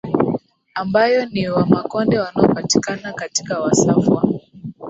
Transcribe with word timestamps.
ambayo 0.75 1.25
ni 1.25 1.49
Wamakonde 1.49 2.19
wanaopatikana 2.19 3.13
katika 3.13 3.59
Wasafwa 3.59 4.27